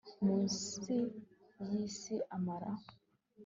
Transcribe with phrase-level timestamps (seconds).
[0.25, 0.93] Munsi
[1.69, 2.71] y isi amara